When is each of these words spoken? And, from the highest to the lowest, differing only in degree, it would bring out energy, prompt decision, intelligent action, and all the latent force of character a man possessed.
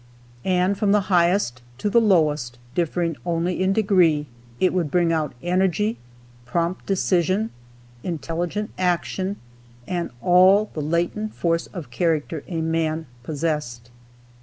And, 0.49 0.79
from 0.79 0.93
the 0.93 1.01
highest 1.13 1.61
to 1.77 1.87
the 1.87 2.01
lowest, 2.01 2.57
differing 2.73 3.17
only 3.23 3.61
in 3.61 3.71
degree, 3.71 4.25
it 4.59 4.73
would 4.73 4.89
bring 4.89 5.13
out 5.13 5.35
energy, 5.43 5.99
prompt 6.43 6.87
decision, 6.87 7.51
intelligent 8.01 8.71
action, 8.79 9.35
and 9.85 10.09
all 10.19 10.71
the 10.73 10.81
latent 10.81 11.35
force 11.35 11.67
of 11.67 11.91
character 11.91 12.43
a 12.47 12.61
man 12.61 13.05
possessed. 13.21 13.91